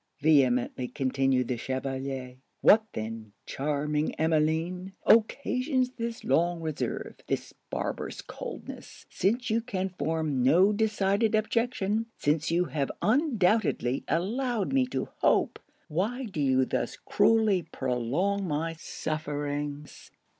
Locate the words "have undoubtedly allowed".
12.65-14.73